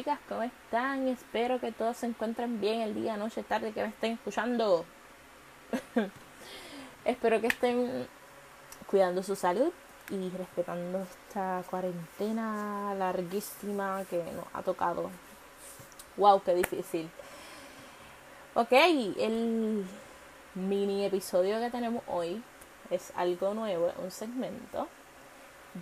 chicas, 0.00 0.18
¿cómo 0.30 0.42
están? 0.44 1.08
Espero 1.08 1.60
que 1.60 1.72
todos 1.72 1.94
se 1.98 2.06
encuentren 2.06 2.58
bien 2.58 2.80
el 2.80 2.94
día, 2.94 3.18
noche, 3.18 3.42
tarde 3.42 3.70
que 3.72 3.82
me 3.82 3.88
estén 3.90 4.12
escuchando. 4.12 4.86
Espero 7.04 7.38
que 7.42 7.48
estén 7.48 8.08
cuidando 8.86 9.22
su 9.22 9.36
salud 9.36 9.70
y 10.08 10.30
respetando 10.30 11.02
esta 11.02 11.62
cuarentena 11.68 12.94
larguísima 12.94 14.06
que 14.08 14.24
nos 14.32 14.46
ha 14.54 14.62
tocado. 14.62 15.10
¡Wow! 16.16 16.40
¡Qué 16.44 16.54
difícil! 16.54 17.10
Ok, 18.54 18.72
el 18.72 19.84
mini 20.54 21.04
episodio 21.04 21.60
que 21.60 21.68
tenemos 21.68 22.02
hoy 22.06 22.42
es 22.88 23.12
algo 23.16 23.52
nuevo, 23.52 23.92
un 24.02 24.10
segmento 24.10 24.88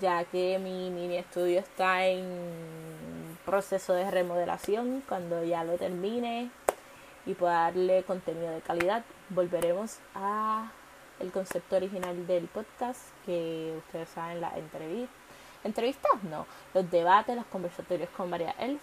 ya 0.00 0.24
que 0.24 0.58
mi 0.58 0.90
mini 0.90 1.16
estudio 1.16 1.60
está 1.60 2.06
en 2.06 3.17
proceso 3.48 3.94
de 3.94 4.10
remodelación. 4.10 5.02
Cuando 5.08 5.42
ya 5.42 5.64
lo 5.64 5.78
termine 5.78 6.50
y 7.24 7.32
pueda 7.32 7.62
darle 7.62 8.02
contenido 8.02 8.52
de 8.52 8.60
calidad, 8.60 9.02
volveremos 9.30 10.00
a 10.14 10.70
el 11.18 11.32
concepto 11.32 11.76
original 11.76 12.26
del 12.26 12.44
podcast 12.44 13.00
que 13.24 13.74
ustedes 13.78 14.10
saben 14.10 14.40
la 14.40 14.56
entrevista 14.56 15.12
entrevistas 15.64 16.22
no 16.22 16.46
los 16.72 16.88
debates 16.88 17.34
los 17.34 17.46
conversatorios 17.46 18.08
con 18.10 18.30
María 18.30 18.54
Elf 18.60 18.80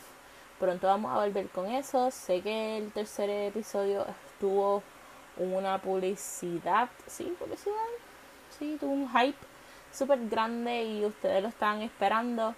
pronto 0.60 0.88
vamos 0.88 1.14
a 1.14 1.24
volver 1.24 1.48
con 1.48 1.68
eso 1.68 2.12
sé 2.12 2.42
que 2.42 2.78
el 2.78 2.92
tercer 2.92 3.30
episodio 3.30 4.06
estuvo 4.28 4.84
una 5.38 5.82
publicidad 5.82 6.90
sí 7.08 7.34
publicidad 7.40 7.74
sí 8.60 8.76
tuvo 8.82 8.92
un 8.92 9.10
hype 9.10 9.38
súper 9.96 10.28
grande 10.28 10.84
y 10.84 11.06
ustedes 11.06 11.42
lo 11.42 11.50
estaban 11.50 11.82
esperando. 11.82 12.54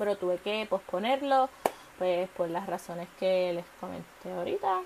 Pero 0.00 0.16
tuve 0.16 0.38
que 0.38 0.66
posponerlo, 0.66 1.50
pues 1.98 2.26
por 2.30 2.48
las 2.48 2.66
razones 2.66 3.06
que 3.18 3.52
les 3.52 3.66
comenté 3.78 4.32
ahorita. 4.32 4.80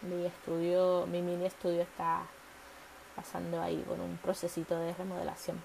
Mi 0.00 0.24
estudio, 0.24 1.06
mi 1.06 1.20
mini 1.20 1.44
estudio 1.44 1.82
está 1.82 2.22
pasando 3.14 3.60
ahí 3.60 3.76
por 3.86 4.00
un 4.00 4.16
procesito 4.16 4.78
de 4.78 4.94
remodelación. 4.94 5.62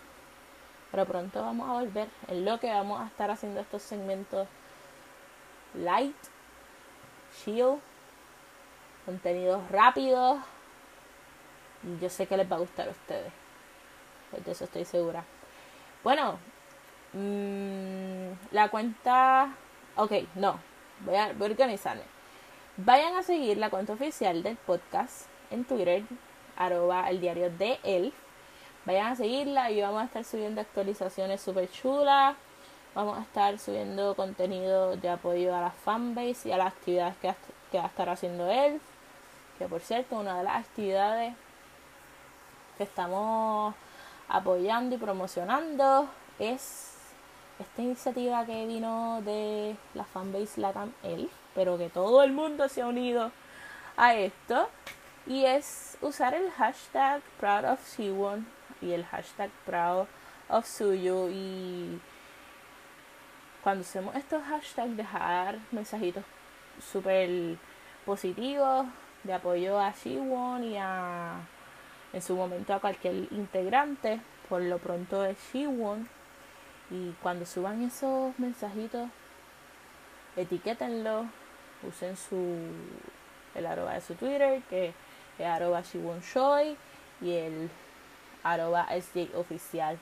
Pero 0.92 1.06
pronto 1.06 1.42
vamos 1.42 1.70
a 1.70 1.74
volver. 1.80 2.10
En 2.28 2.44
lo 2.44 2.60
que 2.60 2.70
vamos 2.70 3.00
a 3.00 3.08
estar 3.08 3.32
haciendo 3.32 3.62
estos 3.62 3.84
segmentos 3.84 4.50
light, 5.74 6.18
chill, 7.34 7.80
contenidos 9.06 9.72
rápidos. 9.72 10.40
Y 11.84 12.04
yo 12.04 12.10
sé 12.10 12.28
que 12.28 12.36
les 12.36 12.52
va 12.52 12.58
a 12.58 12.60
gustar 12.60 12.90
a 12.90 12.92
ustedes. 12.92 13.32
Pues 14.30 14.44
de 14.44 14.52
eso 14.52 14.66
estoy 14.66 14.84
segura. 14.84 15.24
Bueno, 16.04 16.38
mmm, 17.14 18.32
la 18.52 18.70
cuenta... 18.70 19.54
Ok, 19.96 20.14
no, 20.36 20.60
voy 21.02 21.16
a, 21.16 21.34
voy 21.34 21.48
a 21.48 21.52
organizarme. 21.52 22.04
Vayan 22.78 23.16
a 23.16 23.24
seguir 23.24 23.58
la 23.58 23.70
cuenta 23.70 23.94
oficial 23.94 24.44
del 24.44 24.56
podcast 24.56 25.28
en 25.52 25.66
Twitter, 25.66 26.04
arroba 26.56 27.10
el 27.10 27.20
diario 27.20 27.50
de 27.52 27.80
él. 27.84 28.14
Vayan 28.86 29.08
a 29.08 29.16
seguirla 29.16 29.70
y 29.70 29.82
vamos 29.82 30.02
a 30.02 30.06
estar 30.06 30.24
subiendo 30.24 30.62
actualizaciones 30.62 31.42
súper 31.42 31.70
chulas. 31.70 32.36
Vamos 32.96 33.18
a 33.18 33.22
estar 33.22 33.60
subiendo 33.60 34.16
contenido 34.16 34.96
de 34.98 35.10
apoyo 35.10 35.56
a 35.56 35.62
la 35.62 35.72
fanbase 35.72 36.50
y 36.50 36.52
a 36.52 36.58
las 36.58 36.68
actividades 36.74 37.16
que, 37.18 37.34
que 37.72 37.78
va 37.78 37.86
a 37.86 37.88
estar 37.88 38.10
haciendo 38.10 38.50
él. 38.50 38.82
Que 39.58 39.68
por 39.68 39.82
cierto, 39.82 40.18
una 40.18 40.38
de 40.38 40.44
las 40.44 40.56
actividades 40.56 41.36
que 42.78 42.84
estamos 42.84 43.76
apoyando 44.28 44.96
y 44.96 44.98
promocionando 44.98 46.08
es 46.40 46.91
esta 47.62 47.82
iniciativa 47.82 48.46
que 48.46 48.66
vino 48.66 49.22
de 49.22 49.76
la 49.94 50.04
fanbase 50.04 50.60
Latam 50.60 50.92
Elf, 51.04 51.32
pero 51.56 51.78
que 51.78 51.90
todo 51.90 52.24
el 52.24 52.32
mundo 52.32 52.68
se 52.70 52.82
ha 52.82 52.88
unido 52.88 53.32
a 53.98 54.16
esto, 54.16 54.70
y 55.28 55.46
es 55.46 55.98
usar 56.02 56.34
el 56.34 56.50
hashtag 56.52 57.22
Proud 57.40 57.66
of 57.66 57.86
Siwon 57.86 58.48
y 58.82 58.92
el 58.92 59.06
hashtag 59.06 59.50
Proud 59.66 60.08
of 60.50 60.66
Suyo 60.66 61.30
y 61.30 62.00
cuando 63.64 63.84
hacemos 63.84 64.16
estos 64.16 64.42
hashtags 64.44 64.98
dejar 64.98 65.60
mensajitos 65.72 66.24
súper 66.92 67.58
positivos 68.06 68.88
de 69.24 69.34
apoyo 69.34 69.80
a 69.80 69.94
Siwon 69.94 70.64
y 70.64 70.78
a 70.78 71.36
en 72.14 72.22
su 72.22 72.36
momento 72.36 72.74
a 72.74 72.80
cualquier 72.80 73.32
integrante, 73.32 74.20
por 74.50 74.62
lo 74.62 74.80
pronto 74.80 75.24
es 75.24 75.38
Shiwon. 75.54 76.10
Y 76.92 77.14
cuando 77.22 77.46
suban 77.46 77.82
esos 77.84 78.38
mensajitos, 78.38 79.10
etiquétenlo, 80.36 81.26
usen 81.88 82.18
su 82.18 82.58
el 83.56 83.66
arroba 83.66 83.94
de 83.94 84.02
su 84.02 84.16
Twitter, 84.16 84.62
que 84.70 84.94
es 85.40 85.46
arroba 85.46 85.84
Choi, 85.84 86.78
y 87.22 87.32
el 87.32 87.70
arroba 88.44 88.88
SJ 88.90 89.36
oficial. 89.36 89.98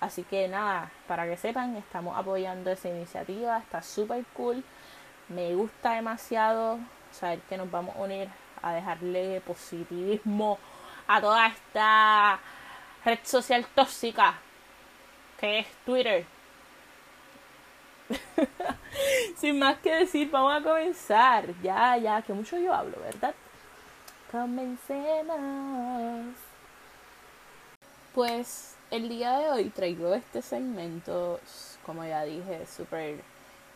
Así 0.00 0.22
que 0.22 0.48
nada, 0.48 0.90
para 1.06 1.26
que 1.26 1.36
sepan, 1.36 1.76
estamos 1.76 2.16
apoyando 2.16 2.70
esa 2.70 2.88
iniciativa, 2.88 3.58
está 3.58 3.82
súper 3.82 4.24
cool. 4.32 4.64
Me 5.28 5.54
gusta 5.54 5.92
demasiado 5.92 6.78
saber 7.12 7.40
que 7.40 7.58
nos 7.58 7.70
vamos 7.70 7.94
a 7.96 8.00
unir 8.00 8.28
a 8.62 8.72
dejarle 8.72 9.42
positivismo 9.42 10.58
a 11.06 11.20
toda 11.20 11.48
esta 11.48 12.40
red 13.04 13.18
social 13.24 13.66
tóxica 13.74 14.38
que 15.40 15.60
es 15.60 15.66
Twitter. 15.86 16.26
Sin 19.36 19.58
más 19.58 19.78
que 19.78 19.94
decir, 19.94 20.30
vamos 20.30 20.60
a 20.60 20.62
comenzar. 20.62 21.46
Ya, 21.62 21.96
ya, 21.96 22.22
que 22.22 22.32
mucho 22.32 22.58
yo 22.58 22.74
hablo, 22.74 22.96
¿verdad? 23.00 23.34
Comencemos. 24.30 26.34
Pues 28.14 28.76
el 28.90 29.08
día 29.08 29.38
de 29.38 29.50
hoy 29.50 29.70
traigo 29.70 30.14
este 30.14 30.42
segmento, 30.42 31.40
como 31.86 32.04
ya 32.04 32.24
dije, 32.24 32.66
super 32.66 33.20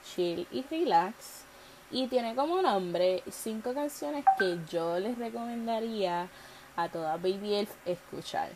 chill 0.05 0.47
y 0.51 0.65
relax. 0.71 1.45
Y 1.91 2.09
tiene 2.09 2.35
como 2.35 2.61
nombre 2.61 3.23
cinco 3.31 3.73
canciones 3.73 4.25
que 4.39 4.59
yo 4.71 4.99
les 4.99 5.17
recomendaría 5.17 6.29
a 6.77 6.89
toda 6.89 7.17
Baby 7.17 7.55
Elf 7.55 7.71
escuchar. 7.87 8.51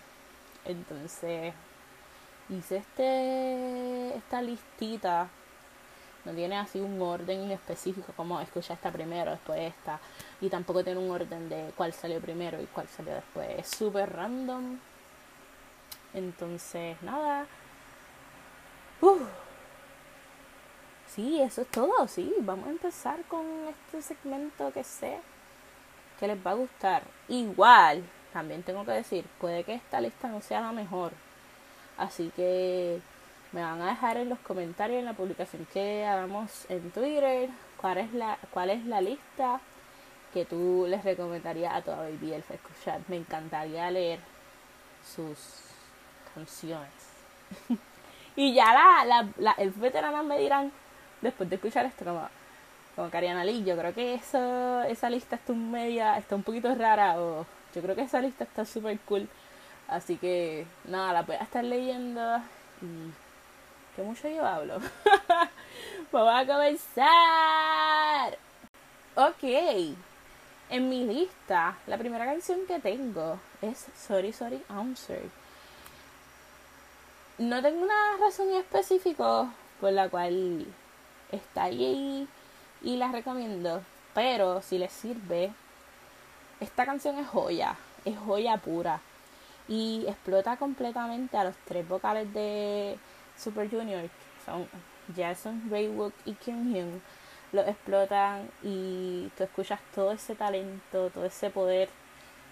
Entonces 0.65 1.55
hice 2.51 2.77
este 2.79 4.17
esta 4.17 4.43
listita. 4.43 5.29
No 6.25 6.33
tiene 6.33 6.59
así 6.59 6.81
un 6.81 7.01
orden 7.01 7.51
específico 7.51 8.13
como 8.17 8.41
escuchar 8.41 8.77
esta 8.77 8.91
primero, 8.91 9.31
después 9.31 9.61
esta. 9.61 9.99
Y 10.41 10.49
tampoco 10.49 10.85
tiene 10.85 11.01
un 11.01 11.11
orden 11.11 11.49
de 11.49 11.73
cuál 11.77 11.93
salió 11.93 12.21
primero 12.21 12.61
y 12.61 12.67
cuál 12.67 12.89
salió 12.89 13.15
después. 13.15 13.49
Es 13.59 13.69
súper 13.69 14.13
random. 14.13 14.79
Entonces, 16.13 17.01
nada. 17.03 17.47
Uh. 19.01 19.19
Sí, 21.07 21.41
eso 21.41 21.63
es 21.63 21.69
todo, 21.69 22.07
sí. 22.09 22.35
Vamos 22.41 22.67
a 22.67 22.71
empezar 22.71 23.23
con 23.25 23.45
este 23.69 24.03
segmento 24.03 24.73
que 24.73 24.85
sé 24.85 25.21
que 26.19 26.27
les 26.27 26.47
va 26.47 26.51
a 26.51 26.55
gustar. 26.55 27.03
Igual, 27.29 28.03
también 28.33 28.63
tengo 28.63 28.85
que 28.85 28.93
decir, 28.93 29.25
puede 29.41 29.65
que 29.65 29.75
esta 29.75 30.01
lista 30.01 30.29
no 30.29 30.41
sea 30.41 30.61
la 30.61 30.73
mejor. 30.73 31.13
Así 31.99 32.33
que 32.35 33.01
me 33.53 33.63
van 33.63 33.83
a 33.83 33.91
dejar 33.91 34.17
en 34.17 34.29
los 34.29 34.39
comentarios 34.39 35.01
en 35.01 35.05
la 35.05 35.15
publicación 35.15 35.67
que 35.73 36.07
hagamos 36.07 36.65
en 36.71 36.91
Twitter 36.91 37.51
cuál 37.81 37.99
es 37.99 38.13
la, 38.13 38.39
cuál 38.51 38.71
es 38.71 38.85
la 38.87 39.01
lista 39.01 39.61
que 40.33 40.45
tú 40.45 40.87
les 40.89 41.05
recomendarías 41.05 41.75
a 41.75 41.83
toda 41.83 41.99
Baby 41.99 42.35
Elf 42.35 42.51
escuchar. 42.51 43.01
Me 43.09 43.17
encantaría 43.17 43.91
leer 43.91 44.21
sus 45.05 45.39
canciones. 46.35 46.93
y 48.37 48.55
ya 48.55 48.73
la, 48.73 49.05
la, 49.05 49.29
la, 49.39 49.53
el 49.53 49.71
veterano 49.71 50.23
me 50.23 50.39
dirán, 50.39 50.71
después 51.21 51.49
de 51.51 51.57
escuchar 51.57 51.87
esto, 51.87 52.05
como 52.05 52.29
como 52.99 53.11
Cariana 53.11 53.45
Lee. 53.45 53.63
Yo 53.65 53.77
creo 53.77 53.95
que 53.95 54.15
eso, 54.15 54.83
esa 54.83 55.09
lista 55.09 55.37
está 55.37 55.53
un 55.53 55.71
media, 55.71 56.19
está 56.19 56.35
un 56.35 56.43
poquito 56.43 56.75
rara 56.75 57.21
o 57.21 57.47
yo 57.73 57.81
creo 57.81 57.95
que 57.95 58.03
esa 58.03 58.21
lista 58.21 58.43
está 58.43 58.65
súper 58.65 58.99
cool. 59.07 59.29
Así 59.89 60.17
que 60.17 60.67
nada, 60.85 61.13
la 61.15 61.23
voy 61.23 61.37
a 61.37 61.43
estar 61.43 61.65
leyendo 61.65 62.39
y 62.83 63.11
que 63.97 64.03
mucho 64.03 64.29
yo 64.29 64.47
hablo. 64.47 64.79
Vamos 66.13 66.35
a 66.35 66.47
comenzar. 66.47 67.09
Ok, 69.17 69.43
en 70.71 70.89
mi 70.89 71.05
lista, 71.05 71.79
la 71.87 71.97
primera 71.97 72.27
canción 72.27 72.61
que 72.67 72.79
tengo 72.79 73.41
es 73.63 73.87
Sorry 73.97 74.33
Sorry 74.33 74.63
Answer. 74.69 75.23
No 77.39 77.63
tengo 77.63 77.83
una 77.83 78.17
razón 78.21 78.53
específica 78.53 79.51
por 79.81 79.93
la 79.93 80.09
cual 80.11 80.67
está 81.33 81.65
ahí 81.65 82.29
y 82.83 82.97
la 82.97 83.11
recomiendo. 83.11 83.83
Pero 84.15 84.61
si 84.61 84.79
les 84.79 84.93
sirve, 84.93 85.53
esta 86.61 86.85
canción 86.85 87.19
es 87.19 87.27
joya, 87.27 87.77
es 88.05 88.19
joya 88.19 88.57
pura. 88.59 89.01
Y 89.69 90.05
explota 90.09 90.57
completamente 90.57 91.37
a 91.37 91.45
los 91.45 91.57
tres 91.67 91.87
vocales 91.87 92.33
de 92.33 92.99
Super 93.37 93.71
Junior. 93.71 94.09
Son 94.45 94.67
Jason, 95.15 95.69
Raywook 95.71 96.15
y 96.25 96.33
Kyung 96.35 96.75
Hyun 96.75 97.03
lo 97.53 97.63
explotan 97.63 98.51
y 98.63 99.31
tú 99.37 99.45
escuchas 99.45 99.81
todo 99.95 100.13
ese 100.13 100.35
talento, 100.35 101.11
todo 101.11 101.25
ese 101.25 101.51
poder 101.51 101.89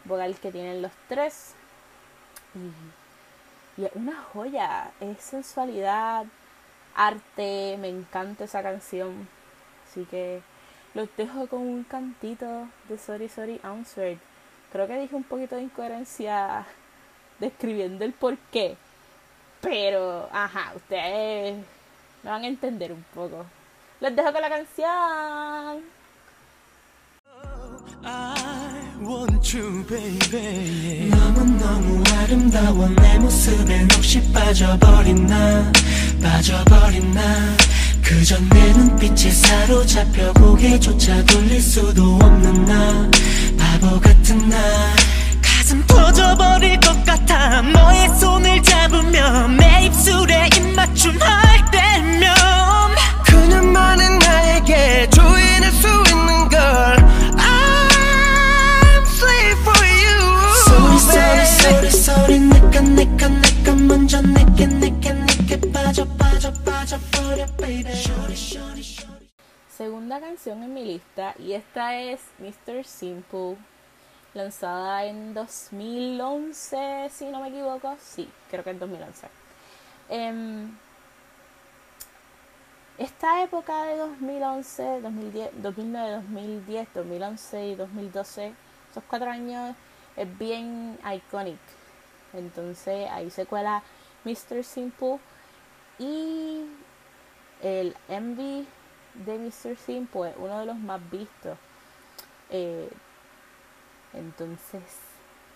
vocal 0.04 0.38
que 0.38 0.52
tienen 0.52 0.82
los 0.82 0.92
tres. 1.08 1.54
Y, 2.54 3.82
y 3.82 3.84
es 3.84 3.92
una 3.94 4.22
joya, 4.32 4.90
es 5.00 5.22
sensualidad, 5.22 6.26
arte, 6.94 7.76
me 7.80 7.88
encanta 7.88 8.44
esa 8.44 8.62
canción. 8.62 9.28
Así 9.88 10.04
que 10.06 10.40
los 10.94 11.08
dejo 11.16 11.46
con 11.46 11.60
un 11.60 11.84
cantito 11.84 12.68
de 12.88 12.98
Sorry 12.98 13.28
Sorry 13.28 13.60
Answered. 13.62 14.18
Creo 14.72 14.86
que 14.86 14.98
dije 14.98 15.14
un 15.14 15.24
poquito 15.24 15.56
de 15.56 15.62
incoherencia 15.62 16.66
describiendo 17.38 18.04
el 18.04 18.12
por 18.12 18.36
qué. 18.52 18.76
Pero, 19.60 20.28
ajá, 20.32 20.72
ustedes 20.76 21.56
me 22.22 22.30
van 22.30 22.44
a 22.44 22.46
entender 22.46 22.92
un 22.92 23.04
poco. 23.14 23.44
Los 24.00 24.14
dejo 24.14 24.32
con 24.32 24.42
la 24.42 24.48
canción. 24.48 25.96
I 28.04 29.02
want 29.02 29.52
you, 29.52 29.84
baby. 29.88 31.10
너무너무 31.10 32.02
아름다워 32.18 32.88
내 32.88 33.18
모습에 33.18 33.86
혹시 33.94 34.22
빠져버린 34.32 35.26
나 35.26 35.72
빠져버린 36.22 37.10
나 37.12 37.22
그저 38.02 38.38
내 38.38 38.72
눈빛에 38.72 39.30
사로잡혀 39.30 40.32
고개조차 40.34 41.24
돌릴 41.24 41.60
수도 41.60 42.14
없는 42.22 42.64
나 42.64 43.10
바보 43.58 44.00
같은 44.00 44.48
나 44.48 44.56
터져버릴 46.16 46.80
것 46.80 47.04
같아 47.04 47.60
너의 47.60 48.08
손을 48.18 48.62
잡으면 48.62 49.58
내 49.58 49.84
입술에 49.84 50.48
입맞춤 50.56 51.20
할 51.20 51.70
때면 51.70 52.34
그녀만은 53.26 54.18
나에게 54.20 55.10
주인일 55.10 55.70
수 55.70 55.86
있는 55.86 56.48
걸 56.48 56.96
I'm 57.36 59.02
slave 59.04 59.60
for 59.60 59.84
you 59.84 60.18
소리 60.64 60.98
소리 60.98 61.44
소리 61.44 61.90
소리 61.90 62.40
내가 62.40 62.80
내가 62.80 63.28
내가 63.28 63.74
먼저 63.74 64.22
내게 64.22 64.66
내게 64.66 65.12
내게 65.12 65.60
빠져 65.70 66.06
빠져 66.16 66.50
빠져 66.64 66.98
버려 67.12 67.44
baby 67.58 67.92
Shorty 67.92 68.32
shorty 68.32 68.80
shorty 68.80 69.28
Segunda 69.68 70.18
canción 70.18 70.62
en 70.62 70.72
mi 70.72 70.82
lista 70.84 71.34
y 71.38 71.52
esta 71.52 71.94
es 72.00 72.20
Mr. 72.38 72.82
Simple, 72.84 73.58
lanzada 74.36 75.04
en 75.04 75.34
2011, 75.34 77.10
si 77.10 77.24
no 77.26 77.40
me 77.40 77.48
equivoco. 77.48 77.96
Sí, 78.00 78.30
creo 78.50 78.62
que 78.62 78.70
en 78.70 78.78
2011. 78.78 79.28
Em, 80.08 80.76
esta 82.98 83.42
época 83.42 83.84
de 83.84 83.96
2011, 83.96 85.00
2010, 85.00 85.62
2009, 85.62 86.10
2010, 86.12 86.88
2011 86.94 87.66
y 87.66 87.74
2012, 87.74 88.54
esos 88.90 89.04
cuatro 89.08 89.30
años 89.30 89.74
es 90.16 90.38
bien 90.38 90.98
iconic. 91.14 91.58
Entonces 92.32 93.10
ahí 93.10 93.30
se 93.30 93.46
cuela 93.46 93.82
Mr. 94.24 94.64
Simple 94.64 95.18
y 95.98 96.66
el 97.62 97.96
MV 98.08 98.66
de 99.24 99.38
Mr. 99.38 99.76
Simple 99.76 100.30
es 100.30 100.36
uno 100.38 100.60
de 100.60 100.66
los 100.66 100.76
más 100.76 101.00
vistos. 101.10 101.58
Eh, 102.50 102.88
entonces, 104.16 104.82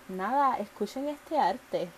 nada, 0.08 0.58
escuchen 0.58 1.08
este 1.08 1.38
arte. 1.38 1.88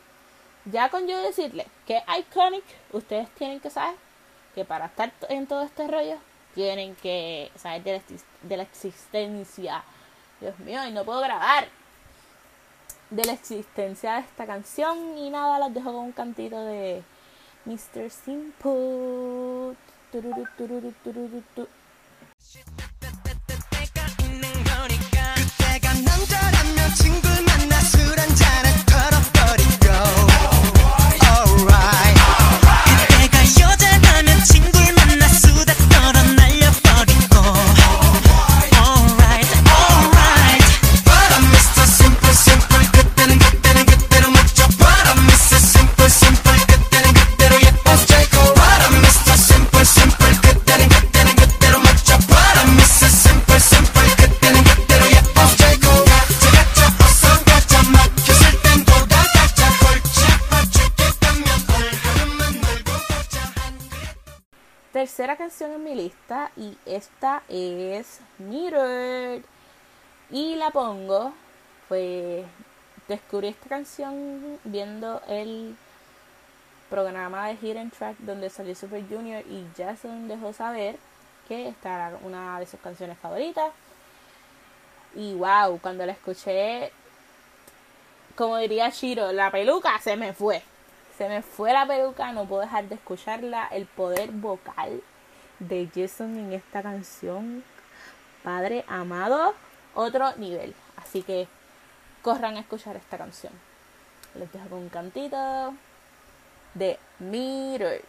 Ya 0.65 0.89
con 0.89 1.07
yo 1.09 1.21
decirle 1.21 1.67
que 1.87 2.03
iconic, 2.19 2.65
ustedes 2.93 3.29
tienen 3.31 3.61
que 3.61 3.71
saber 3.71 3.97
que 4.55 4.65
para 4.65 4.87
estar 4.87 5.13
en 5.29 5.47
todo 5.47 5.63
este 5.63 5.89
rollo 5.89 6.17
tienen 6.55 6.95
que 6.97 7.51
saber 7.57 7.83
de 7.83 7.93
la, 7.93 8.03
de 8.43 8.57
la 8.57 8.63
existencia. 8.63 9.83
Dios 10.41 10.59
mío, 10.61 10.87
y 10.87 10.93
no 10.93 11.05
puedo 11.05 11.21
grabar. 11.21 11.69
De 13.11 13.25
la 13.25 13.33
existencia 13.33 14.15
de 14.15 14.21
esta 14.21 14.47
canción. 14.47 15.19
Y 15.19 15.31
nada, 15.31 15.59
las 15.59 15.75
dejo 15.75 15.93
con 15.93 16.05
un 16.05 16.13
cantito 16.13 16.65
de 16.65 17.03
Mr. 17.65 18.11
Simple. 18.11 19.77
Tercera 64.93 65.37
canción 65.37 65.73
en 65.73 65.85
mi 65.85 65.95
lista 65.95 66.51
y 66.55 66.77
esta 66.85 67.43
es 67.49 68.21
Mirrored. 68.37 69.43
Y 70.31 70.55
la 70.57 70.71
pongo, 70.71 71.33
pues 71.89 72.45
descubrí 73.09 73.49
esta 73.49 73.71
canción 73.71 74.59
viendo 74.65 75.23
el 75.29 75.75
programa 76.91 77.49
de 77.49 77.55
Hidden 77.55 77.91
Track 77.91 78.19
donde 78.19 78.51
salió 78.51 78.75
Super 78.75 79.03
Junior 79.09 79.43
y 79.49 79.67
Jason 79.75 80.29
dejó 80.29 80.53
saber 80.53 80.99
que 81.49 81.69
esta 81.69 81.95
era 81.95 82.19
una 82.23 82.61
de 82.61 82.67
sus 82.67 82.79
canciones 82.81 83.17
favoritas. 83.17 83.73
Y 85.15 85.33
wow, 85.33 85.79
cuando 85.81 86.05
la 86.05 86.13
escuché, 86.13 86.93
como 88.37 88.59
diría 88.59 88.91
Shiro, 88.91 89.33
la 89.33 89.51
peluca 89.51 89.99
se 90.01 90.17
me 90.19 90.35
fue. 90.35 90.63
Se 91.18 91.28
me 91.28 91.42
fue 91.42 91.74
la 91.74 91.88
peluca, 91.88 92.32
no 92.32 92.46
puedo 92.46 92.62
dejar 92.62 92.88
de 92.90 92.96
escucharla. 92.96 93.68
El 93.68 93.86
poder 93.86 94.32
vocal 94.32 95.02
de 95.60 95.90
Jason 95.94 96.38
en 96.38 96.54
esta 96.54 96.84
canción, 96.84 97.64
Padre 98.44 98.86
amado, 98.88 99.54
otro 99.96 100.36
nivel. 100.38 100.76
Así 100.96 101.24
que 101.24 101.48
corran 102.22 102.58
a 102.58 102.60
escuchar 102.60 102.96
esta 102.96 103.18
canción. 103.18 103.54
Les 104.36 104.52
dejo 104.52 104.70
con 104.70 104.80
un 104.80 104.90
cantito 104.90 105.74
de 106.74 107.00
Mirror. 107.20 108.02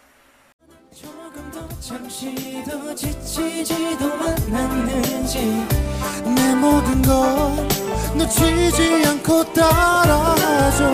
조금 0.91 1.51
더 1.51 1.67
잠시 1.79 2.63
더 2.63 2.95
지치지도 2.95 4.11
않았는지 4.11 5.82
내 6.24 6.54
모든 6.54 7.02
걸 7.02 7.68
놓치지 8.14 9.04
않고 9.06 9.52
따라줘. 9.52 10.84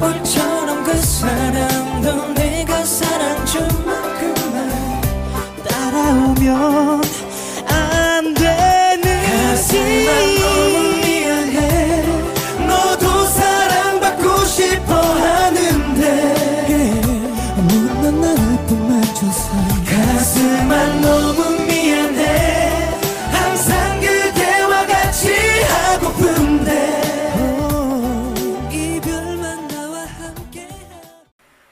깜볼처럼 0.00 0.84
그 0.84 0.94
사람도 0.96 2.34
내가 2.34 2.84
사랑 2.84 3.44
준 3.46 3.62
만큼만 3.84 5.00
따라오면 5.68 6.99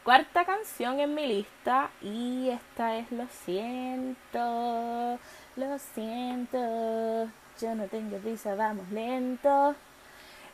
Cuarta 0.08 0.46
canción 0.46 1.00
en 1.00 1.14
mi 1.14 1.26
lista 1.26 1.90
y 2.00 2.48
esta 2.48 2.96
es 2.96 3.12
Lo 3.12 3.26
siento, 3.44 5.18
lo 5.54 5.78
siento, 5.78 7.30
yo 7.60 7.74
no 7.74 7.86
tengo 7.88 8.16
prisa, 8.16 8.54
vamos 8.54 8.88
lento. 8.88 9.74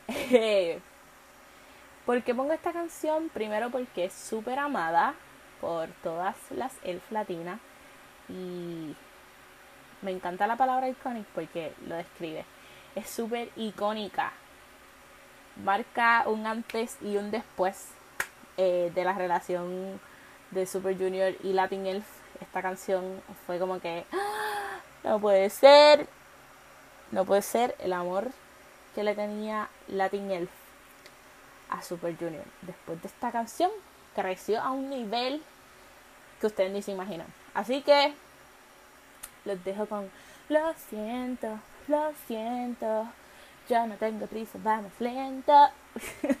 ¿Por 2.05 2.21
qué 2.23 2.35
pongo 2.35 2.51
esta 2.51 2.73
canción? 2.73 3.29
Primero 3.29 3.69
porque 3.69 4.03
es 4.03 4.13
súper 4.13 4.59
amada 4.59 5.15
por 5.61 5.87
todas 6.03 6.35
las 6.51 6.73
elf 6.83 7.09
latinas 7.09 7.61
y 8.27 8.93
me 10.01 10.11
encanta 10.11 10.47
la 10.47 10.57
palabra 10.57 10.89
iconic 10.89 11.27
porque 11.27 11.71
lo 11.87 11.95
describe. 11.95 12.43
Es 12.93 13.09
súper 13.09 13.49
icónica. 13.55 14.33
Marca 15.63 16.25
un 16.27 16.45
antes 16.45 16.97
y 17.01 17.15
un 17.15 17.31
después 17.31 17.95
eh, 18.57 18.91
de 18.93 19.03
la 19.03 19.13
relación 19.13 19.99
de 20.51 20.65
Super 20.65 20.97
Junior 20.97 21.33
y 21.43 21.53
Latin 21.53 21.85
Elf 21.85 22.05
esta 22.41 22.61
canción 22.61 23.21
fue 23.45 23.59
como 23.59 23.79
que 23.79 24.05
¡Ah! 24.11 24.79
no 25.03 25.19
puede 25.19 25.49
ser, 25.49 26.07
no 27.11 27.25
puede 27.25 27.41
ser 27.41 27.75
el 27.79 27.93
amor 27.93 28.31
que 28.93 29.03
le 29.03 29.15
tenía 29.15 29.69
Latin 29.87 30.31
Elf 30.31 30.49
a 31.69 31.81
Super 31.81 32.17
Junior. 32.17 32.43
Después 32.61 33.01
de 33.01 33.07
esta 33.07 33.31
canción 33.31 33.71
creció 34.15 34.61
a 34.61 34.71
un 34.71 34.89
nivel 34.89 35.41
que 36.39 36.47
ustedes 36.47 36.71
ni 36.71 36.81
se 36.81 36.91
imaginan. 36.91 37.27
Así 37.53 37.81
que 37.81 38.13
los 39.45 39.63
dejo 39.63 39.85
con 39.85 40.09
lo 40.49 40.73
siento, 40.89 41.59
lo 41.87 42.13
siento, 42.27 43.07
yo 43.67 43.87
no 43.87 43.95
tengo 43.95 44.27
prisa, 44.27 44.59
vamos 44.63 44.91
lento. 44.99 45.69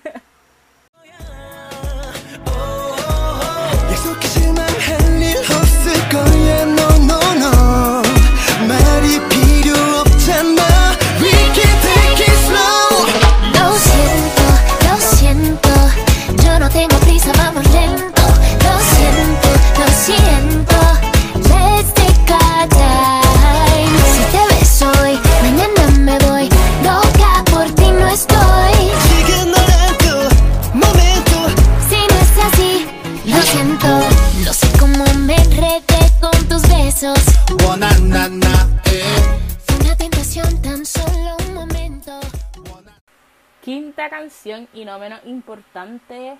Y 44.45 44.85
no 44.85 44.99
menos 44.99 45.25
importante, 45.25 46.37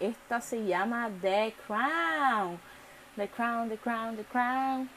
esta 0.00 0.40
se 0.40 0.64
llama 0.64 1.08
The 1.22 1.54
Crown. 1.68 2.58
The 3.14 3.28
Crown, 3.28 3.68
The 3.68 3.78
Crown, 3.78 4.16
The 4.16 4.24
Crown. 4.24 4.90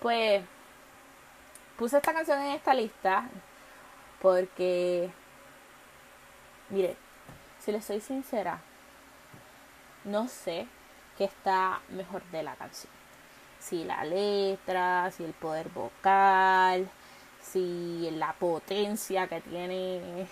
Pues 0.00 0.44
puse 1.78 1.96
esta 1.96 2.12
canción 2.12 2.38
en 2.42 2.52
esta 2.52 2.74
lista 2.74 3.26
porque, 4.20 5.10
mire, 6.68 6.96
si 7.60 7.72
les 7.72 7.82
soy 7.82 8.00
sincera, 8.02 8.60
no 10.04 10.28
sé 10.28 10.66
qué 11.16 11.24
está 11.24 11.80
mejor 11.88 12.22
de 12.24 12.42
la 12.42 12.56
canción. 12.56 12.92
Si 13.58 13.84
la 13.84 14.04
letra, 14.04 15.10
si 15.12 15.24
el 15.24 15.32
poder 15.32 15.70
vocal, 15.70 16.90
si 17.40 18.10
la 18.12 18.34
potencia 18.34 19.28
que 19.28 19.40
tiene 19.40 20.26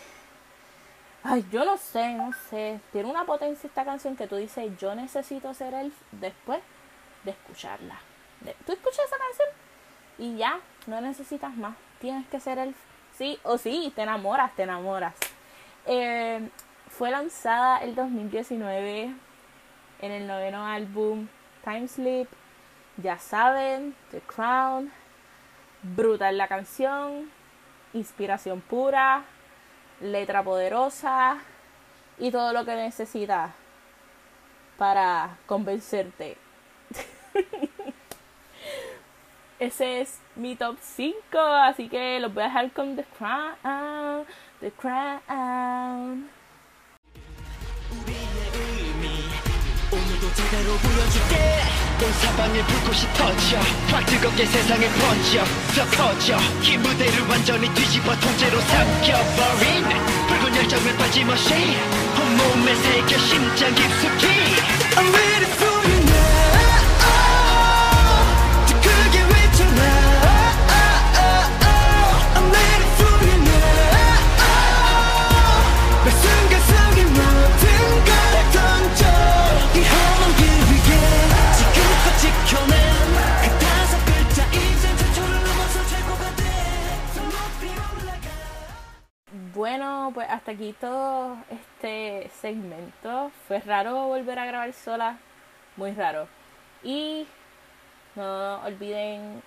Ay, 1.26 1.42
yo 1.50 1.64
no 1.64 1.78
sé, 1.78 2.12
no 2.12 2.32
sé. 2.50 2.80
Tiene 2.92 3.08
una 3.08 3.24
potencia 3.24 3.66
esta 3.66 3.82
canción 3.86 4.14
que 4.14 4.26
tú 4.26 4.36
dices, 4.36 4.70
yo 4.78 4.94
necesito 4.94 5.54
ser 5.54 5.72
él 5.72 5.90
después 6.12 6.60
de 7.24 7.30
escucharla. 7.30 7.98
Tú 8.66 8.72
escuchas 8.72 9.06
esa 9.06 9.16
canción 9.16 9.48
y 10.18 10.36
ya, 10.36 10.60
no 10.86 11.00
necesitas 11.00 11.56
más. 11.56 11.76
Tienes 11.98 12.26
que 12.28 12.40
ser 12.40 12.58
él. 12.58 12.74
Sí 13.16 13.38
o 13.42 13.56
sí, 13.56 13.90
te 13.96 14.02
enamoras, 14.02 14.54
te 14.54 14.64
enamoras. 14.64 15.14
Eh, 15.86 16.46
fue 16.90 17.10
lanzada 17.10 17.78
el 17.78 17.94
2019 17.94 19.14
en 20.02 20.12
el 20.12 20.26
noveno 20.26 20.66
álbum 20.66 21.28
Time 21.64 21.88
Sleep. 21.88 22.28
Ya 22.98 23.18
saben, 23.18 23.96
The 24.10 24.20
Crown. 24.20 24.92
Brutal 25.82 26.36
la 26.36 26.48
canción. 26.48 27.30
Inspiración 27.94 28.60
pura 28.60 29.24
letra 30.00 30.42
poderosa 30.42 31.38
y 32.18 32.30
todo 32.30 32.52
lo 32.52 32.64
que 32.64 32.76
necesitas 32.76 33.52
para 34.78 35.36
convencerte. 35.46 36.36
Ese 39.58 40.00
es 40.00 40.20
mi 40.36 40.56
top 40.56 40.76
5, 40.80 41.38
así 41.38 41.88
que 41.88 42.18
los 42.20 42.34
voy 42.34 42.42
a 42.42 42.46
dejar 42.46 42.72
con 42.72 42.96
The 42.96 43.04
Crown. 43.16 44.26
The 44.60 44.70
Crown. 44.72 46.28
온 52.02 52.12
사방에 52.14 52.60
불꽃이 52.66 53.00
터져. 53.14 53.58
확 53.88 54.04
뜨겁게 54.06 54.44
세상에 54.46 54.88
번져. 54.88 55.44
더 55.74 55.84
커져. 55.96 56.38
이 56.62 56.76
무대를 56.76 57.26
완전히 57.28 57.72
뒤집어 57.74 58.18
통째로 58.18 58.60
삼켜버린 58.60 59.84
붉은 60.26 60.56
열정을 60.56 60.96
빠짐없이 60.96 61.54
온몸에 62.20 62.74
새겨 62.74 63.18
심장 63.18 63.74
깊숙이 63.74 64.26
I'm 64.96 65.14
ready 65.14 65.52
for 65.52 65.73
Todo 90.54 91.36
este 91.50 92.30
segmento. 92.40 93.32
Fue 93.48 93.58
raro 93.58 94.06
volver 94.06 94.38
a 94.38 94.46
grabar 94.46 94.72
sola, 94.72 95.18
muy 95.76 95.90
raro. 95.92 96.28
Y 96.84 97.26
no 98.14 98.62
olviden 98.64 99.42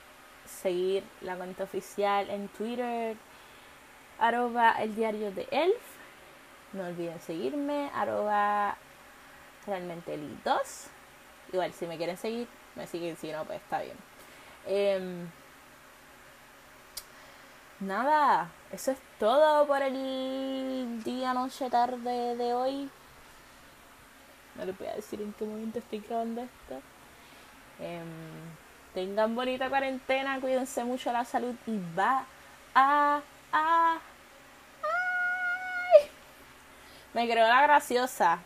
seguir 0.46 1.04
la 1.22 1.38
cuenta 1.38 1.64
oficial 1.64 2.30
en 2.30 2.50
Twitter, 2.50 3.16
arroba 4.20 4.72
el 4.82 4.96
diario 4.96 5.32
de 5.32 5.48
Elf. 5.50 5.82
No 6.74 6.88
olviden 6.88 7.22
seguirme, 7.22 7.90
arroba 7.96 8.76
realmente 9.66 10.14
el 10.14 10.44
2. 10.44 10.88
Igual, 11.54 11.72
si 11.72 11.88
me 11.88 11.96
quieren 11.96 12.18
seguir, 12.18 12.50
me 12.76 12.86
siguen, 12.86 13.16
si 13.16 13.32
no, 13.32 13.46
pues 13.46 13.62
está 13.62 13.82
bien. 13.82 13.98
Em, 14.66 15.30
Nada, 17.80 18.50
eso 18.72 18.92
es 18.92 18.98
todo 19.20 19.66
por 19.66 19.82
el 19.82 21.04
día, 21.04 21.34
noche, 21.34 21.70
tarde 21.70 22.36
de 22.36 22.54
hoy. 22.54 22.90
No 24.56 24.66
les 24.66 24.78
voy 24.78 24.88
a 24.88 24.96
decir 24.96 25.22
en 25.22 25.34
qué 25.34 25.46
momento 25.46 25.80
estoy 25.80 26.00
grabando 26.00 26.42
esto. 26.42 26.82
Em, 27.80 28.08
tengan 28.94 29.36
bonita 29.36 29.70
cuarentena, 29.70 30.40
cuídense 30.40 30.84
mucho 30.84 31.12
la 31.12 31.24
salud 31.24 31.56
y 31.66 31.80
va 31.98 32.26
a... 32.74 33.22
a 33.52 33.98
¡Ay! 34.84 36.10
Me 37.14 37.30
creo 37.30 37.48
la 37.48 37.62
graciosa, 37.62 38.40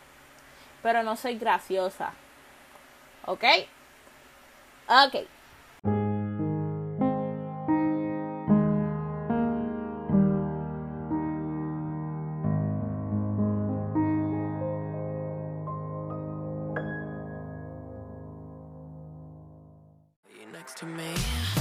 pero 0.83 1.01
no 1.03 1.15
soy 1.15 1.37
graciosa. 1.37 2.13
¿Ok? 3.25 3.43
Ok. 4.87 5.27
next 20.61 20.77
to 20.77 20.85
me. 20.85 21.60